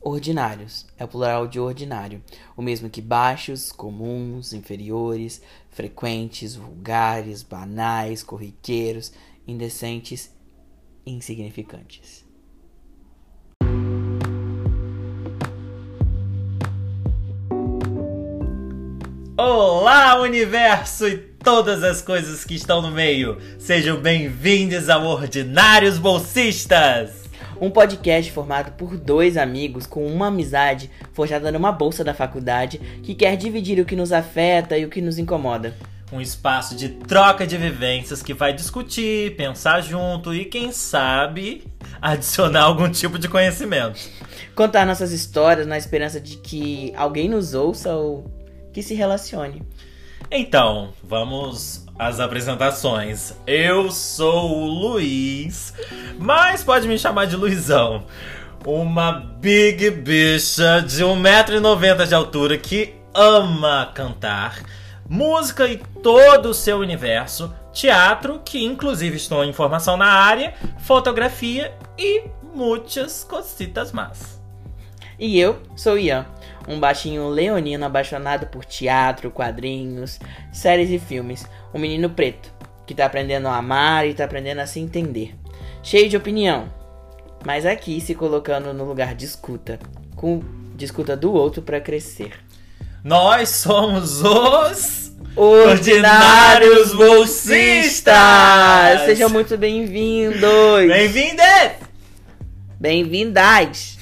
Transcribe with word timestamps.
Ordinários 0.00 0.86
é 0.96 1.04
o 1.04 1.08
plural 1.08 1.48
de 1.48 1.58
ordinário, 1.58 2.22
o 2.56 2.62
mesmo 2.62 2.88
que 2.88 3.02
baixos, 3.02 3.72
comuns, 3.72 4.52
inferiores, 4.52 5.42
frequentes, 5.70 6.54
vulgares, 6.54 7.42
banais, 7.42 8.22
corriqueiros, 8.22 9.12
indecentes, 9.46 10.32
insignificantes. 11.04 12.24
Olá, 19.36 20.20
universo 20.20 21.08
e 21.08 21.18
todas 21.18 21.82
as 21.82 22.00
coisas 22.00 22.44
que 22.44 22.54
estão 22.54 22.80
no 22.80 22.92
meio. 22.92 23.36
Sejam 23.58 24.00
bem-vindos 24.00 24.88
ao 24.88 25.04
Ordinários 25.04 25.98
Bolsistas. 25.98 27.27
Um 27.60 27.70
podcast 27.70 28.30
formado 28.30 28.70
por 28.72 28.96
dois 28.96 29.36
amigos 29.36 29.84
com 29.84 30.06
uma 30.06 30.28
amizade 30.28 30.88
forjada 31.12 31.50
numa 31.50 31.72
bolsa 31.72 32.04
da 32.04 32.14
faculdade 32.14 32.78
que 33.02 33.16
quer 33.16 33.36
dividir 33.36 33.80
o 33.80 33.84
que 33.84 33.96
nos 33.96 34.12
afeta 34.12 34.78
e 34.78 34.84
o 34.84 34.88
que 34.88 35.00
nos 35.00 35.18
incomoda. 35.18 35.74
Um 36.12 36.20
espaço 36.20 36.76
de 36.76 36.88
troca 36.88 37.44
de 37.44 37.56
vivências 37.56 38.22
que 38.22 38.32
vai 38.32 38.52
discutir, 38.52 39.34
pensar 39.36 39.80
junto 39.80 40.32
e, 40.32 40.44
quem 40.44 40.70
sabe, 40.70 41.64
adicionar 42.00 42.62
algum 42.62 42.88
tipo 42.88 43.18
de 43.18 43.28
conhecimento. 43.28 43.98
Contar 44.54 44.86
nossas 44.86 45.10
histórias 45.10 45.66
na 45.66 45.76
esperança 45.76 46.20
de 46.20 46.36
que 46.36 46.92
alguém 46.96 47.28
nos 47.28 47.54
ouça 47.54 47.92
ou 47.92 48.30
que 48.72 48.82
se 48.82 48.94
relacione. 48.94 49.62
Então, 50.30 50.92
vamos 51.02 51.86
às 51.98 52.20
apresentações. 52.20 53.34
Eu 53.46 53.90
sou 53.90 54.58
o 54.58 54.66
Luiz, 54.66 55.72
mas 56.18 56.62
pode 56.62 56.86
me 56.86 56.98
chamar 56.98 57.26
de 57.26 57.36
Luizão. 57.36 58.04
Uma 58.64 59.12
big 59.12 59.90
bicha 59.90 60.80
de 60.86 61.02
1,90m 61.02 62.06
de 62.06 62.14
altura 62.14 62.58
que 62.58 62.94
ama 63.14 63.90
cantar, 63.94 64.62
música 65.08 65.66
e 65.66 65.78
todo 66.02 66.50
o 66.50 66.54
seu 66.54 66.78
universo, 66.78 67.54
teatro, 67.72 68.40
que 68.44 68.62
inclusive 68.64 69.16
estou 69.16 69.44
em 69.44 69.52
formação 69.52 69.96
na 69.96 70.06
área, 70.06 70.54
fotografia 70.80 71.74
e 71.96 72.24
muitas 72.54 73.24
cositas 73.24 73.92
más. 73.92 74.40
E 75.18 75.40
eu 75.40 75.60
sou 75.74 75.98
Ian, 75.98 76.26
um 76.68 76.78
baixinho 76.78 77.28
leonino 77.28 77.86
apaixonado 77.86 78.46
por 78.46 78.64
teatro, 78.64 79.30
quadrinhos, 79.30 80.20
séries 80.52 80.90
e 80.90 80.98
filmes. 80.98 81.46
Um 81.72 81.78
menino 81.78 82.10
preto, 82.10 82.52
que 82.86 82.94
tá 82.94 83.06
aprendendo 83.06 83.48
a 83.48 83.56
amar 83.56 84.06
e 84.06 84.14
tá 84.14 84.24
aprendendo 84.24 84.60
a 84.60 84.66
se 84.66 84.78
entender. 84.78 85.34
Cheio 85.82 86.08
de 86.08 86.16
opinião, 86.16 86.72
mas 87.44 87.64
aqui 87.64 88.00
se 88.00 88.14
colocando 88.14 88.74
no 88.74 88.84
lugar 88.84 89.14
de 89.14 89.24
escuta, 89.24 89.78
com 90.14 90.42
de 90.76 90.84
escuta 90.84 91.16
do 91.16 91.32
outro 91.32 91.62
para 91.62 91.80
crescer. 91.80 92.32
Nós 93.02 93.48
somos 93.48 94.22
os 94.22 95.08
Ordinários 95.36 96.92
Bolsistas! 96.94 98.14
Sejam 99.06 99.28
muito 99.28 99.56
bem-vindos! 99.56 100.40
Bem-vindos! 100.88 101.88
Bem-vindas! 102.80 103.97